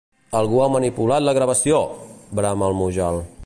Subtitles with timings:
[0.37, 1.83] Algú ha manipulat la gravació!
[2.39, 3.23] —brama el Mujal.